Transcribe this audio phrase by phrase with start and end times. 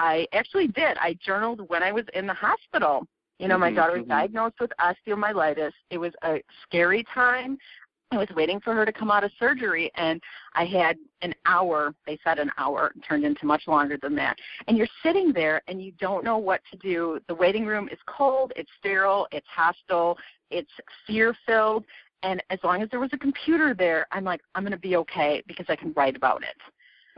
[0.00, 0.96] I actually did.
[0.98, 3.06] I journaled when I was in the hospital.
[3.38, 4.08] You know, my Mm-hmm, daughter was mhm.
[4.08, 5.72] diagnosed with osteomyelitis.
[5.90, 7.58] It was a scary time.
[8.12, 10.20] I was waiting for her to come out of surgery, and
[10.54, 11.94] I had an hour.
[12.06, 14.36] They said an hour, it turned into much longer than that.
[14.66, 17.20] And you're sitting there, and you don't know what to do.
[17.28, 20.18] The waiting room is cold, it's sterile, it's hostile,
[20.50, 20.72] it's
[21.06, 21.84] fear filled.
[22.22, 24.96] And as long as there was a computer there, I'm like, I'm going to be
[24.96, 26.56] okay because I can write about it.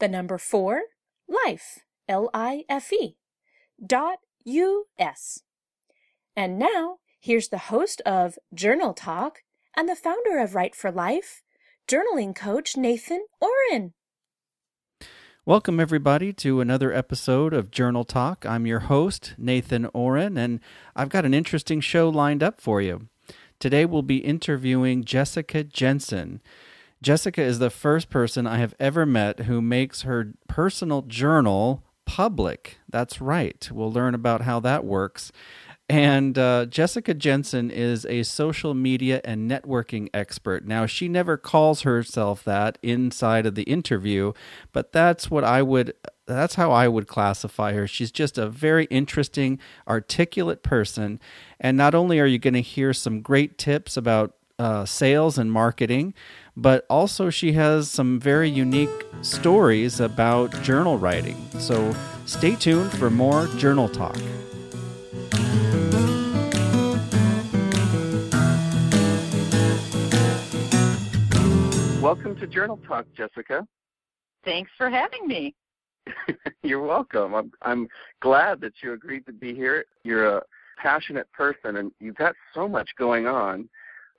[0.00, 0.82] the number four
[1.28, 3.16] life l i f e
[3.84, 5.42] dot u s.
[6.34, 9.42] And now here's the host of Journal Talk
[9.76, 11.42] and the founder of Write for Life,
[11.86, 13.92] journaling coach Nathan Oren.
[15.44, 18.46] Welcome, everybody, to another episode of Journal Talk.
[18.46, 20.60] I'm your host, Nathan Oren, and
[20.94, 23.08] I've got an interesting show lined up for you.
[23.58, 26.40] Today, we'll be interviewing Jessica Jensen.
[27.02, 32.78] Jessica is the first person I have ever met who makes her personal journal public.
[32.88, 33.68] That's right.
[33.72, 35.32] We'll learn about how that works.
[35.88, 40.64] And uh, Jessica Jensen is a social media and networking expert.
[40.64, 44.32] Now, she never calls herself that inside of the interview,
[44.72, 45.94] but that's what I would.
[46.24, 47.86] That's how I would classify her.
[47.88, 49.58] She's just a very interesting,
[49.88, 51.20] articulate person.
[51.58, 55.50] And not only are you going to hear some great tips about uh, sales and
[55.50, 56.14] marketing,
[56.56, 58.90] but also she has some very unique
[59.22, 61.36] stories about journal writing.
[61.58, 61.94] So
[62.26, 64.16] stay tuned for more journal talk.
[72.02, 73.66] Welcome to Journal Talk, Jessica.
[74.44, 75.54] Thanks for having me.
[76.62, 77.34] You're welcome.
[77.34, 77.88] I'm I'm
[78.20, 79.84] glad that you agreed to be here.
[80.02, 80.42] You're a
[80.76, 83.68] passionate person and you've got so much going on.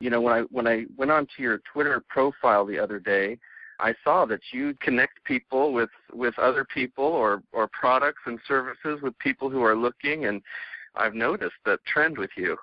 [0.03, 3.37] You know, when I when I went onto your Twitter profile the other day,
[3.79, 9.01] I saw that you connect people with with other people or or products and services
[9.01, 10.41] with people who are looking and
[10.95, 12.57] I've noticed that trend with you.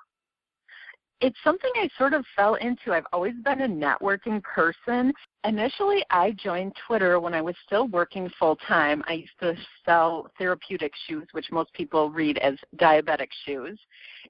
[1.21, 2.93] It's something I sort of fell into.
[2.93, 5.13] I've always been a networking person.
[5.45, 9.03] Initially, I joined Twitter when I was still working full time.
[9.07, 9.55] I used to
[9.85, 13.79] sell therapeutic shoes, which most people read as diabetic shoes.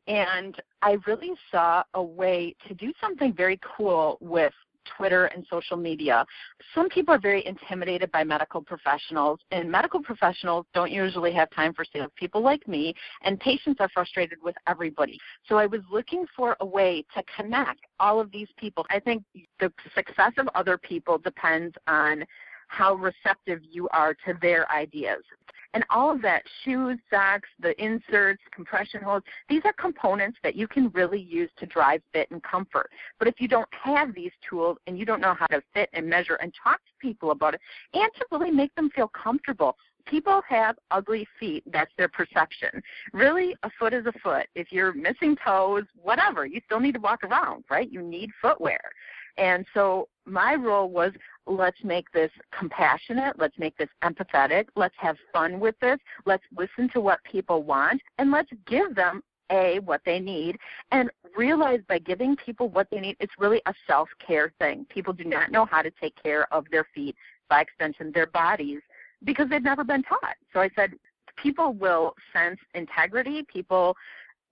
[0.09, 4.53] And I really saw a way to do something very cool with
[4.97, 6.25] Twitter and social media.
[6.75, 11.73] Some people are very intimidated by medical professionals, and medical professionals don't usually have time
[11.75, 15.19] for salespeople like me, and patients are frustrated with everybody.
[15.49, 18.87] So I was looking for a way to connect all of these people.
[18.91, 19.23] I think
[19.59, 22.25] the success of other people depends on
[22.69, 25.25] how receptive you are to their ideas.
[25.73, 30.67] And all of that, shoes, socks, the inserts, compression hose, these are components that you
[30.67, 32.91] can really use to drive fit and comfort.
[33.19, 36.09] But if you don't have these tools and you don't know how to fit and
[36.09, 37.61] measure and talk to people about it
[37.95, 39.77] and to really make them feel comfortable,
[40.07, 41.63] people have ugly feet.
[41.67, 42.83] That's their perception.
[43.13, 44.47] Really, a foot is a foot.
[44.55, 47.91] If you're missing toes, whatever, you still need to walk around, right?
[47.91, 48.81] You need footwear.
[49.37, 51.13] And so my role was
[51.47, 56.89] let's make this compassionate, let's make this empathetic, let's have fun with this, let's listen
[56.91, 60.57] to what people want, and let's give them a what they need
[60.93, 64.87] and realize by giving people what they need it's really a self-care thing.
[64.89, 67.17] People do not know how to take care of their feet
[67.49, 68.81] by extension their bodies
[69.25, 70.37] because they've never been taught.
[70.53, 70.93] So i said
[71.37, 73.45] people will sense integrity.
[73.53, 73.97] People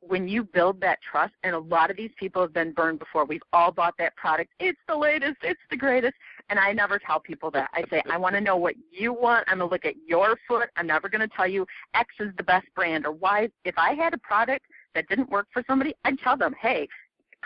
[0.00, 3.24] when you build that trust and a lot of these people have been burned before.
[3.24, 4.52] We've all bought that product.
[4.60, 5.38] It's the latest.
[5.42, 6.14] It's the greatest
[6.48, 9.44] and i never tell people that i say i want to know what you want
[9.48, 12.28] i'm going to look at your foot i'm never going to tell you x is
[12.36, 14.64] the best brand or y if i had a product
[14.94, 16.86] that didn't work for somebody i'd tell them hey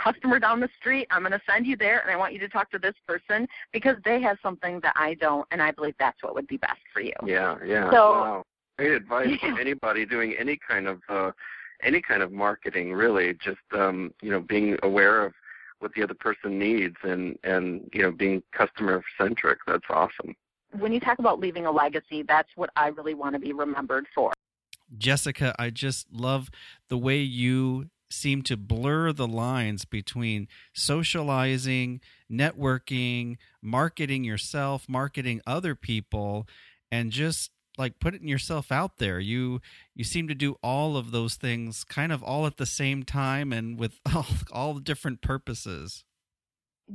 [0.03, 1.07] customer down the street.
[1.11, 3.47] I'm going to send you there, and I want you to talk to this person
[3.73, 6.81] because they have something that I don't, and I believe that's what would be best
[6.93, 7.13] for you.
[7.25, 7.91] Yeah, yeah.
[7.91, 8.45] So, wow.
[8.79, 9.51] Great advice Yeah.
[9.55, 11.33] for anybody doing any kind of uh,
[11.83, 12.93] any kind of marketing.
[12.93, 15.35] Really, just um, you know, being aware of
[15.83, 19.59] what the other person needs and and you know, being customer centric.
[19.67, 20.35] That's awesome.
[20.79, 24.07] When you talk about leaving a legacy, that's what I really want to be remembered
[24.15, 24.33] for.
[24.97, 26.51] Jessica, I just love
[26.89, 32.01] the way you seem to blur the lines between socializing,
[32.31, 36.47] networking, marketing yourself, marketing other people,
[36.91, 39.19] and just like putting yourself out there.
[39.21, 39.61] You
[39.95, 43.53] you seem to do all of those things kind of all at the same time
[43.53, 46.05] and with all, all different purposes.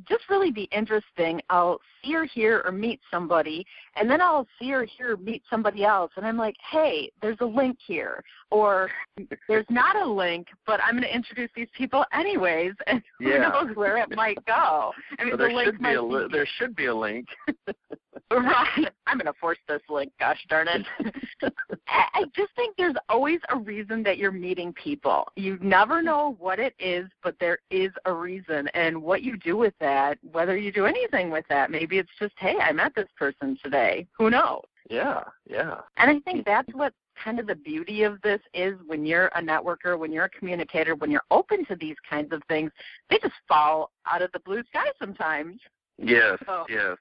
[0.07, 1.41] just really be interesting.
[1.50, 3.65] I'll see or hear or meet somebody,
[3.95, 7.38] and then I'll see or hear or meet somebody else, and I'm like, hey, there's
[7.41, 8.91] a link here, or
[9.47, 13.47] there's not a link, but I'm going to introduce these people anyways, and who Yeah.
[13.50, 14.91] knows where it might go.
[15.18, 16.95] I mean, So the there link should be might a li- there should be a
[16.95, 17.27] link.
[18.29, 18.89] Right.
[19.07, 20.85] I'm going to force this link, gosh darn it.
[21.88, 25.27] I just think there's always a reason that you're meeting people.
[25.35, 28.68] You never know what it is, but there is a reason.
[28.74, 32.33] And what you do with that, whether you do anything with that, maybe it's just,
[32.38, 34.07] hey, I met this person today.
[34.18, 34.63] Who knows?
[34.89, 35.77] yeah, yeah.
[35.97, 39.41] And I think that's what kind of the beauty of this is when you're a
[39.41, 42.71] networker, when you're a communicator, when you're open to these kinds of things,
[43.09, 45.59] they just fall out of the blue sky sometimes.
[45.97, 46.65] Yes, Oh.
[46.69, 46.95] yes.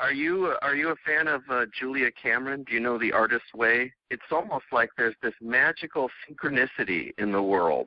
[0.00, 2.64] Are you are you a fan of uh, Julia Cameron?
[2.64, 3.92] Do you know The Artist's Way?
[4.10, 7.86] It's almost like there's this magical synchronicity in the world,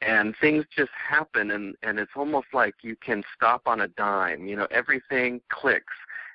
[0.00, 4.44] and things just happen, and and it's almost like you can stop on a dime.
[4.46, 5.94] You know, everything clicks.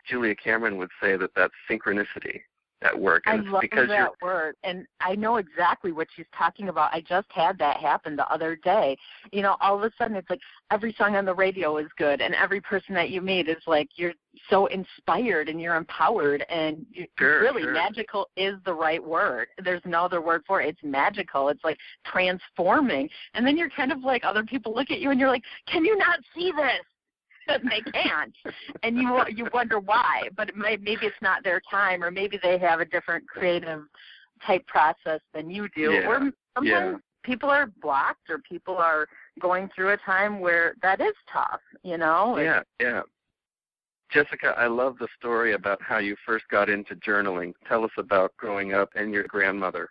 [0.10, 2.40] Julia Cameron would say that that's synchronicity
[2.84, 6.26] at work, I and it's love because that word, and I know exactly what she's
[6.38, 6.94] talking about.
[6.94, 8.98] I just had that happen the other day.
[9.32, 10.40] You know, all of a sudden it's like
[10.70, 13.90] every song on the radio is good, and every person that you meet is like
[13.96, 14.14] you're
[14.50, 17.74] so inspired and you're empowered, and you, Sure, really sure.
[17.74, 19.48] magical is the right word.
[19.64, 20.70] There's no other word for it.
[20.70, 21.50] It's magical.
[21.50, 25.20] It's like transforming, and then you're kind of like other people look at you and
[25.20, 26.86] you're like, can you not see this?
[27.48, 28.34] And they can't,
[28.84, 30.30] and you you wonder why.
[30.36, 33.84] But it may, maybe it's not their time, or maybe they have a different creative
[34.46, 35.92] type process than you do.
[35.92, 36.96] Yeah, Or sometimes yeah.
[37.24, 39.08] people are blocked, or people are
[39.40, 41.62] going through a time where that is tough.
[41.84, 42.38] You know.
[42.38, 43.02] Yeah, yeah.
[44.10, 47.54] Jessica, I love the story about how you first got into journaling.
[47.68, 49.90] Tell us about growing up and your grandmother.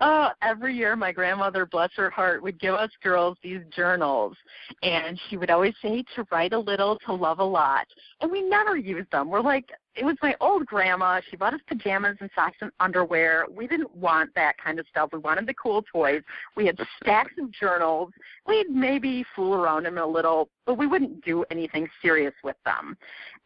[0.00, 4.36] Oh, every year my grandmother, bless her heart, would give us girls these journals.
[4.82, 7.86] And she would always say to write a little, to love a lot.
[8.20, 9.28] And we never used them.
[9.28, 9.68] We're like,
[9.98, 11.20] it was my old grandma.
[11.28, 13.46] She bought us pajamas and socks and underwear.
[13.50, 15.10] We didn't want that kind of stuff.
[15.12, 16.22] We wanted the cool toys.
[16.56, 18.12] We had stacks of journals.
[18.46, 22.56] We'd maybe fool around in them a little, but we wouldn't do anything serious with
[22.64, 22.96] them.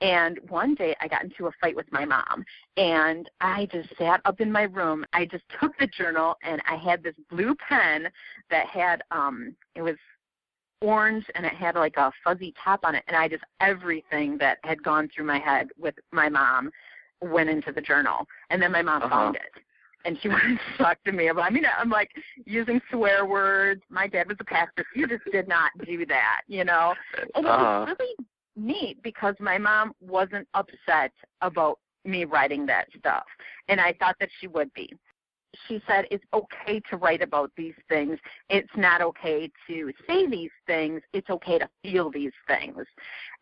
[0.00, 2.44] And one day I got into a fight with my mom
[2.76, 5.04] and I just sat up in my room.
[5.12, 8.08] I just took the journal and I had this blue pen
[8.50, 9.96] that had um it was
[10.82, 14.58] orange and it had like a fuzzy top on it and I just everything that
[14.64, 16.70] had gone through my head with my mom
[17.20, 18.26] went into the journal.
[18.50, 19.10] And then my mom Uh-huh.
[19.10, 19.52] found it.
[20.04, 22.10] And she wanted to talk to me about I mean I'm like
[22.44, 23.82] using swear words.
[23.88, 24.84] My dad was a pastor.
[24.94, 26.94] You just did not do that, you know.
[27.34, 27.86] And it Uh-huh.
[27.86, 28.14] was really
[28.56, 33.24] neat because my mom wasn't upset about me writing that stuff.
[33.68, 34.92] And I thought that she would be.
[35.68, 38.18] She said it's okay to write about these things.
[38.48, 41.02] It's not okay to say these things.
[41.12, 42.84] It's okay to feel these things.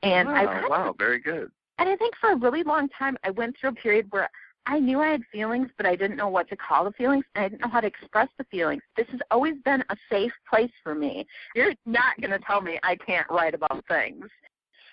[0.03, 1.51] And I wow, kind of- wow, very good.
[1.79, 4.29] and I think for a really long time I went through a period where
[4.67, 7.45] I knew I had feelings, but I didn't know what to call the feelings, and
[7.45, 8.83] I didn't know how to express the feelings.
[8.97, 11.27] This has always been a safe place for me.
[11.55, 14.27] You're not going to tell me I can't write about things.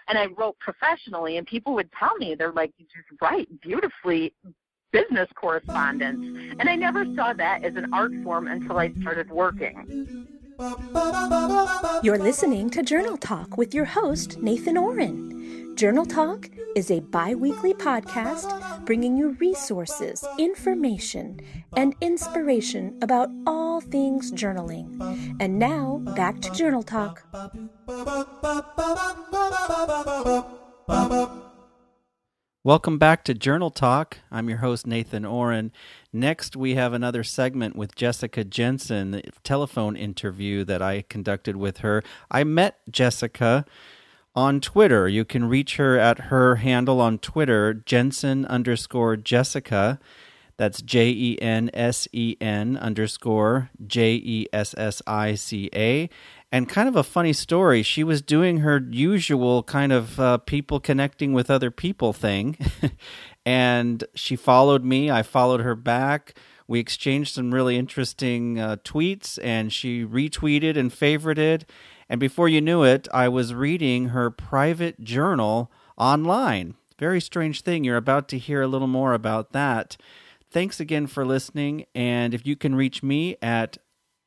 [0.07, 4.33] And I wrote professionally, and people would tell me, they're like, you just write beautifully
[4.91, 6.56] business correspondence.
[6.60, 10.27] And I never saw that as an art form until I started working.
[12.01, 15.75] You're listening to Journal Talk with your host, Nathan Oren.
[15.75, 21.39] Journal Talk is a bi weekly podcast bringing you resources, information,
[21.75, 25.36] and inspiration about all things journaling.
[25.39, 27.24] And now, back to Journal Talk.
[32.67, 34.17] Welcome back to Journal Talk.
[34.29, 35.71] I'm your host, Nathan Oren.
[36.12, 41.77] Next, we have another segment with Jessica Jensen, the telephone interview that I conducted with
[41.77, 42.03] her.
[42.29, 43.63] I met Jessica
[44.36, 45.07] on Twitter.
[45.07, 49.97] You can reach her at her handle on Twitter, Jensen underscore Jessica.
[50.57, 56.09] That's J E N S E N underscore J E S S I C A.
[56.51, 57.83] And kind of a funny story.
[57.83, 62.57] She was doing her usual kind of uh, people connecting with other people thing.
[63.45, 65.11] and she followed me.
[65.11, 66.37] I followed her back.
[66.67, 71.63] We exchanged some really interesting uh, tweets, and she retweeted and favorited.
[72.09, 76.75] And before you knew it, I was reading her private journal online.
[76.97, 77.83] Very strange thing.
[77.83, 79.97] You're about to hear a little more about that.
[80.49, 81.85] Thanks again for listening.
[81.93, 83.77] And if you can reach me at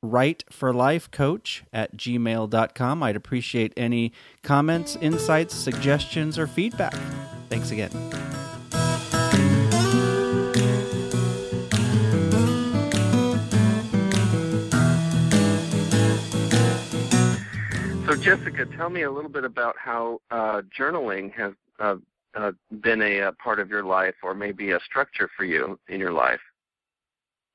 [0.04, 6.94] write4lifecoach at gmail.com, I'd appreciate any comments, insights, suggestions, or feedback.
[7.48, 7.90] Thanks again.
[18.06, 21.96] So, Jessica, tell me a little bit about how uh, journaling has uh,
[22.34, 26.00] uh, been a, a part of your life, or maybe a structure for you in
[26.00, 26.40] your life.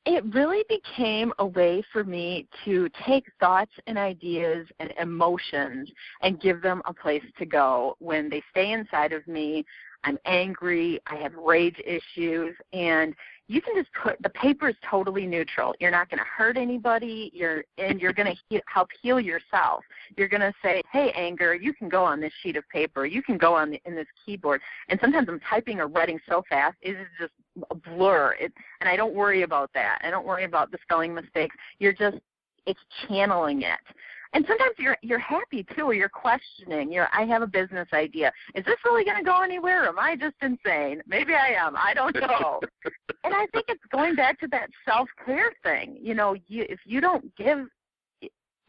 [0.05, 5.89] It really became a way for me to take thoughts and ideas and emotions
[6.21, 7.95] and give them a place to go.
[7.99, 9.65] When they stay inside of me,
[10.03, 13.15] I'm angry, I have rage issues, and
[13.47, 15.73] you can just put the paper is totally neutral.
[15.79, 17.31] You're not going to hurt anybody.
[17.33, 19.83] You're and you're going to he, help heal yourself.
[20.17, 23.05] You're going to say, "Hey, anger, you can go on this sheet of paper.
[23.05, 26.43] You can go on the, in this keyboard." And sometimes I'm typing or writing so
[26.49, 27.33] fast, it is just
[27.69, 28.35] a blur.
[28.39, 29.99] It, and I don't worry about that.
[30.03, 31.55] I don't worry about the spelling mistakes.
[31.79, 32.17] You're just
[32.65, 33.79] it's channeling it.
[34.33, 35.83] And sometimes you're you're happy too.
[35.83, 36.91] Or you're questioning.
[36.91, 38.31] You're i have a business idea.
[38.53, 39.85] Is this really going to go anywhere?
[39.85, 41.01] Am i just insane?
[41.07, 41.75] Maybe i am.
[41.77, 42.59] I don't know.
[43.23, 45.97] And i think it's going back to that self care thing.
[46.01, 47.67] You know you if you don't give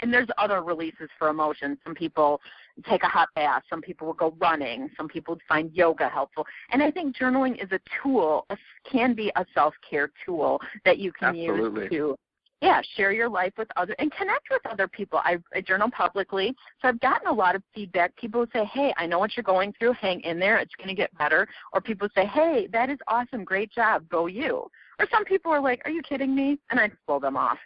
[0.01, 2.41] and there's other releases for emotions some people
[2.89, 6.83] take a hot bath some people will go running some people find yoga helpful and
[6.83, 8.47] i think journaling is a tool
[8.91, 11.83] can be a self care tool that you can Absolutely.
[11.83, 12.17] use to
[12.63, 15.19] yeah, share your life with other and connect with other people.
[15.23, 18.17] I, I journal publicly, so I've gotten a lot of feedback.
[18.17, 19.93] People say, "Hey, I know what you're going through.
[19.93, 20.57] Hang in there.
[20.57, 23.45] It's going to get better." Or people say, "Hey, that is awesome.
[23.45, 24.09] Great job.
[24.09, 27.21] Go you." Or some people are like, "Are you kidding me?" And I just blow
[27.21, 27.59] them off.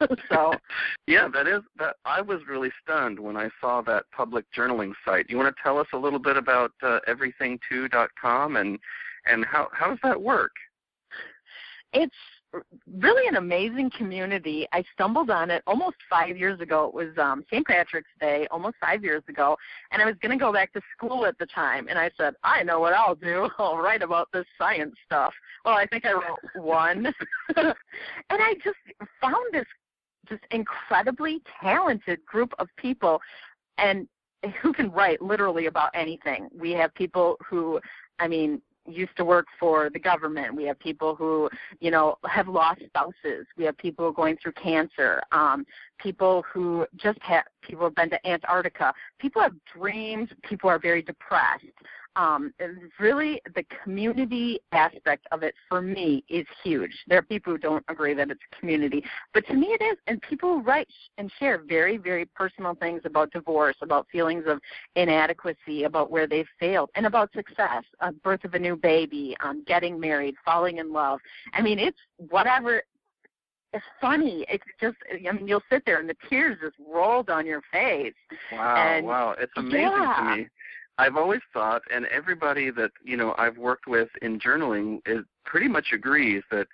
[0.30, 0.52] so
[1.06, 5.28] yeah that is that i was really stunned when i saw that public journaling site
[5.28, 8.78] you want to tell us a little bit about uh, everything2.com and
[9.26, 10.52] and how how does that work
[11.92, 12.14] it's
[12.98, 14.66] really an amazing community.
[14.72, 16.86] I stumbled on it almost five years ago.
[16.86, 17.66] It was um, St.
[17.66, 19.56] Patrick's Day, almost five years ago,
[19.92, 21.88] and I was going to go back to school at the time.
[21.88, 23.48] And I said, I know what I'll do.
[23.58, 25.32] I'll write about this science stuff.
[25.64, 27.06] Well, I think I wrote one,
[27.56, 27.74] and
[28.30, 28.78] I just
[29.20, 29.66] found this
[30.28, 33.20] just incredibly talented group of people,
[33.78, 34.06] and
[34.62, 36.48] who can write literally about anything.
[36.56, 37.80] We have people who
[38.20, 40.54] I mean, used to work for the government.
[40.54, 41.48] We have people who,
[41.80, 43.46] you know, have lost spouses.
[43.56, 45.22] We have people going through cancer.
[45.32, 45.66] Um,
[45.98, 48.92] people who just have people have been to Antarctica.
[49.18, 50.28] People have dreams.
[50.42, 51.64] People are very depressed
[52.16, 52.52] um,
[52.98, 56.92] really the community aspect of it for me is huge.
[57.06, 59.96] There are people who don't agree that it's a community, but to me it is.
[60.06, 60.88] And people write
[61.18, 64.60] and share very, very personal things about divorce, about feelings of
[64.96, 69.62] inadequacy, about where they've failed, and about success, uh, birth of a new baby, um,
[69.66, 71.20] getting married, falling in love.
[71.52, 72.82] I mean, it's whatever
[73.72, 74.44] it's funny.
[74.48, 78.14] It's just, I mean, you'll sit there and the tears just roll down your face.
[78.52, 79.36] Wow, and, wow.
[79.38, 80.14] It's amazing yeah.
[80.18, 80.48] to me.
[80.98, 85.68] I've always thought, and everybody that you know I've worked with in journaling is pretty
[85.68, 86.66] much agrees that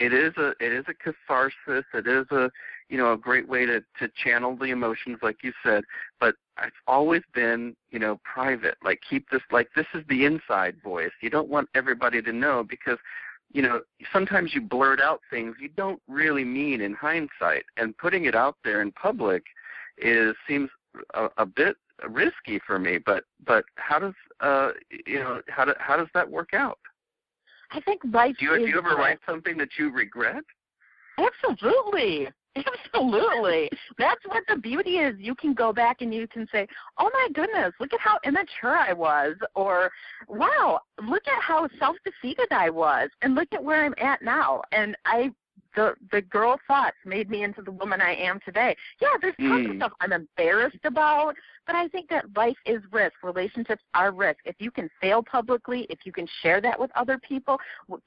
[0.00, 1.84] it is a it is a catharsis.
[1.92, 2.50] It is a
[2.88, 5.84] you know a great way to to channel the emotions, like you said.
[6.18, 8.76] But it's always been you know private.
[8.82, 11.12] Like keep this like this is the inside voice.
[11.20, 12.98] You don't want everybody to know because
[13.52, 18.24] you know sometimes you blurt out things you don't really mean in hindsight, and putting
[18.24, 19.44] it out there in public
[19.98, 20.70] is seems
[21.12, 21.76] a, a bit
[22.08, 22.96] risky for me.
[22.96, 24.70] But but how does uh
[25.06, 26.78] you know how do, how does that work out?
[27.72, 28.36] I think life.
[28.38, 30.42] Do you, is do you ever write something that you regret?
[31.18, 32.28] Absolutely.
[32.56, 33.70] Absolutely.
[33.96, 35.14] That's what the beauty is.
[35.18, 36.66] You can go back and you can say,
[36.98, 39.90] "Oh my goodness, look at how immature I was," or
[40.26, 44.62] "Wow, look at how self-defeated I was," and look at where I'm at now.
[44.72, 45.30] And I
[45.74, 48.76] the the girl thoughts made me into the woman I am today.
[49.00, 49.70] Yeah, there's tons Mm.
[49.70, 51.34] of stuff I'm embarrassed about,
[51.66, 53.22] but I think that life is risk.
[53.22, 54.40] Relationships are risk.
[54.44, 57.58] If you can fail publicly, if you can share that with other people,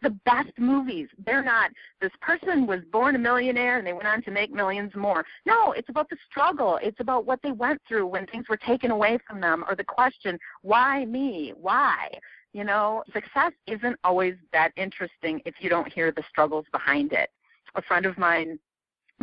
[0.01, 4.22] the best movies, they're not this person was born a millionaire and they went on
[4.24, 5.25] to make millions more.
[5.46, 6.79] No, it's about the struggle.
[6.82, 9.84] It's about what they went through when things were taken away from them or the
[9.84, 11.53] question, why me?
[11.55, 12.10] Why?
[12.53, 17.29] You know, success isn't always that interesting if you don't hear the struggles behind it.
[17.75, 18.60] A friend of mine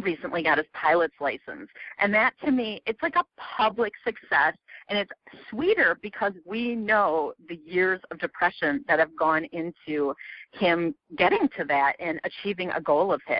[0.03, 1.69] recently got his pilot's license.
[1.99, 4.55] And that to me, it's like a public success
[4.89, 5.11] and it's
[5.51, 10.15] sweeter because we know the years of depression that have gone into
[10.53, 13.37] him getting to that and achieving a goal of his.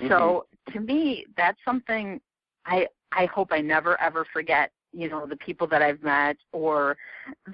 [0.00, 0.08] Mm-hmm.
[0.08, 2.20] So to me, that's something
[2.66, 6.96] I I hope I never ever forget you know the people that I've met or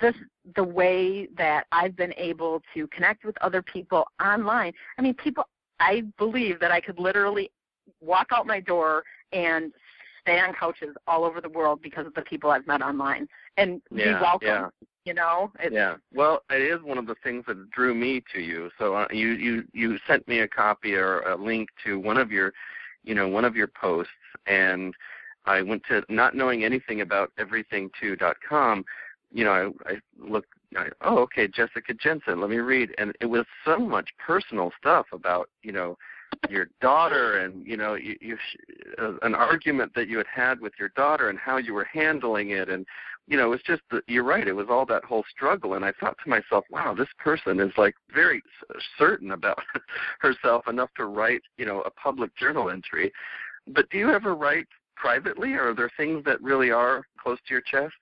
[0.01, 0.15] this
[0.57, 4.73] the way that I've been able to connect with other people online.
[4.99, 5.45] I mean people
[5.83, 7.51] I believe that I could literally
[8.01, 9.73] walk out my door and
[10.21, 13.83] stay on couches all over the world because of the people I've met online and
[13.91, 14.49] yeah, be welcome.
[14.49, 14.69] Yeah.
[15.05, 15.51] You know.
[15.59, 15.97] It's, yeah.
[16.15, 18.71] Well, it is one of the things that drew me to you.
[18.79, 22.31] So uh, you you you sent me a copy or a link to one of
[22.31, 22.53] your,
[23.03, 24.13] you know, one of your posts,
[24.47, 24.95] and
[25.45, 28.85] I went to not knowing anything about everything2.com.
[29.33, 30.51] You know, I, I looked.
[31.03, 32.41] Oh, okay, Jessica Jensen.
[32.41, 35.97] Let me read, and it was so much personal stuff about you know
[36.49, 38.39] your daughter and you know you, you
[38.99, 42.51] uh, an argument that you had had with your daughter and how you were handling
[42.51, 42.69] it.
[42.69, 42.87] And
[43.29, 45.75] you know it was just the, you're right it was all that whole struggle.
[45.75, 48.43] And i thought to myself wow this person is like very
[48.99, 49.59] certain about
[50.21, 53.13] herself enough to write you know a public journal entry.
[53.67, 55.53] But do you ever write privately?
[55.55, 57.95] Or are there things that really are close to your chest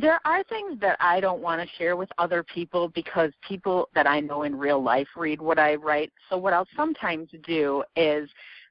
[0.00, 4.06] there are things that I don't want to share with other people because people that
[4.06, 6.12] I know in real life read what I write.
[6.30, 8.28] So what I'll sometimes do is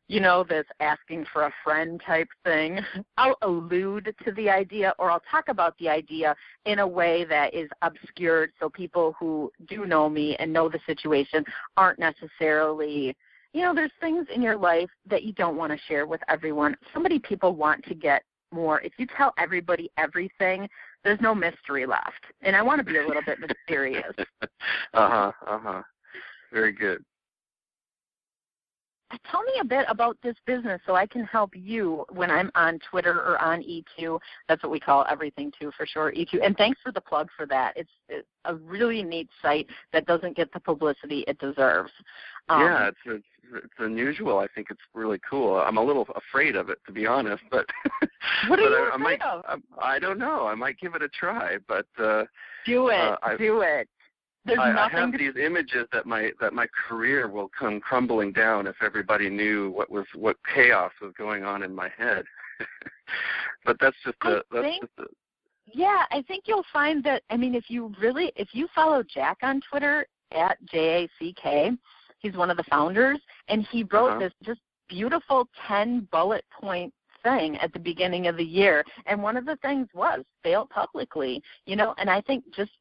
[0.09, 2.79] you know, this asking for a friend type thing.
[3.17, 6.33] I'll allude to the idea or I'll talk about the idea
[6.65, 10.79] in a way that is obscured so people who do know me and know the
[10.85, 11.43] situation
[11.75, 13.15] aren't necessarily
[13.53, 16.77] you know, there's things in your life that you don't want to share with everyone.
[16.93, 18.81] So many people want to get more.
[18.81, 20.69] If you tell everybody everything,
[21.07, 22.25] there's no mystery left.
[22.41, 24.13] And I want to be a little bit mysterious.
[24.41, 24.47] uh
[24.93, 25.31] huh.
[25.47, 25.81] Uh huh.
[26.51, 27.03] Very good.
[29.31, 32.77] Tell me a bit about this business so I can help you when I'm on
[32.91, 34.19] Twitter or on E2.
[34.49, 36.45] That's what we call everything2 for sure, E2.
[36.45, 37.71] And thanks for the plug for that.
[37.77, 41.91] It's, it's a really neat site that doesn't get the publicity it deserves.
[42.49, 44.39] Um, yeah, it's, it's it's unusual.
[44.39, 45.55] I think it's really cool.
[45.57, 47.43] I'm a little afraid of it, to be honest.
[47.49, 47.65] But
[48.47, 49.43] what are but you I, afraid I might, of?
[49.79, 50.47] I, I don't know.
[50.47, 51.57] I might give it a try.
[51.67, 52.23] But uh,
[52.65, 52.95] do it.
[52.95, 53.87] Uh, I, do it.
[54.45, 55.17] There's I, nothing I have to...
[55.17, 59.91] these images that my that my career will come crumbling down if everybody knew what
[59.91, 62.23] was what chaos was going on in my head.
[63.65, 64.81] but that's just a that's think...
[64.83, 65.03] just a,
[65.73, 67.23] yeah, I think you'll find that.
[67.29, 71.35] I mean, if you really, if you follow Jack on Twitter at J A C
[71.41, 71.71] K,
[72.19, 74.19] He's one of the founders, and he wrote uh-huh.
[74.19, 78.83] this just beautiful 10 bullet point thing at the beginning of the year.
[79.05, 82.71] And one of the things was fail publicly, you know, and I think just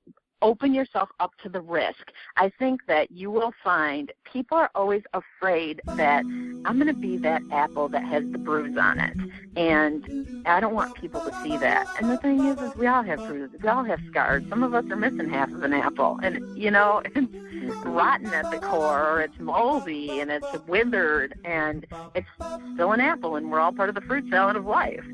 [0.42, 2.12] open yourself up to the risk.
[2.36, 7.16] I think that you will find people are always afraid that I'm going to be
[7.18, 9.16] that apple that has the bruise on it.
[9.56, 11.86] And I don't want people to see that.
[12.00, 13.60] And the thing is, is we all have bruises.
[13.62, 14.44] We all have scars.
[14.48, 16.18] Some of us are missing half of an apple.
[16.22, 21.86] And, you know, it's rotten at the core or it's moldy and it's withered and
[22.14, 22.28] it's
[22.74, 25.04] still an apple and we're all part of the fruit salad of life.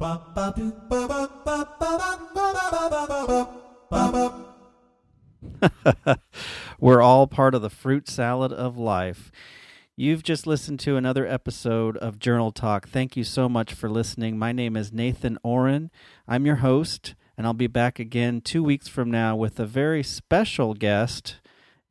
[6.80, 9.30] We're all part of the fruit salad of life.
[9.96, 12.88] You've just listened to another episode of Journal Talk.
[12.88, 14.38] Thank you so much for listening.
[14.38, 15.90] My name is Nathan Oren.
[16.26, 20.02] I'm your host, and I'll be back again two weeks from now with a very
[20.02, 21.40] special guest.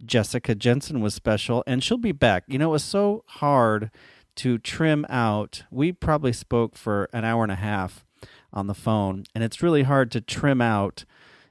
[0.04, 2.46] Jessica Jensen was special, and she'll be back.
[2.48, 3.92] You know, it was so hard
[4.40, 5.64] to trim out.
[5.70, 8.06] We probably spoke for an hour and a half
[8.54, 11.04] on the phone, and it's really hard to trim out,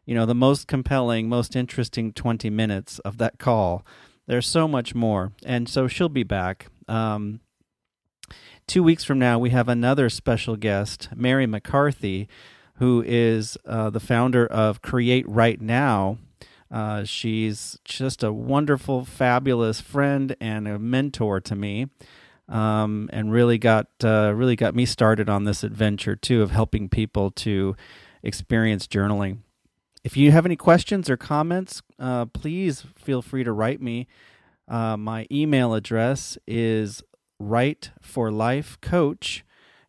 [0.07, 3.85] you know, the most compelling, most interesting 20 minutes of that call.
[4.27, 6.69] There's so much more, and so she'll be back.
[6.89, 7.41] Um,
[8.67, 12.27] two weeks from now, we have another special guest, Mari McCarthy,
[12.77, 16.17] who is uh, the founder of Create Write Now.
[16.71, 21.89] Uh, she's just a wonderful, fabulous friend and a mentor to me
[22.49, 26.89] um, and really got uh, really got me started on this adventure too of helping
[26.89, 27.77] people to
[28.23, 29.41] experience journaling.
[30.05, 34.07] If you have any questions or comments, uh, please feel free to write me.
[34.67, 37.03] Uh, my email address is
[37.41, 39.43] write4lifecoach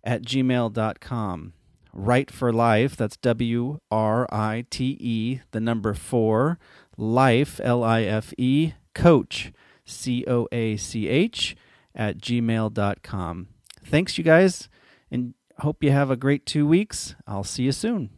[0.03, 1.53] at gmail.com.
[1.91, 6.59] Write for Life, that's W R I T E, the number four,
[6.97, 9.51] life, L I F E, coach,
[9.85, 11.55] C O A C H
[11.95, 13.47] at gmail.com.
[13.85, 14.69] Thanks, you guys,
[15.09, 17.15] and hope you have a great two weeks.
[17.27, 18.09] I'll see you soon.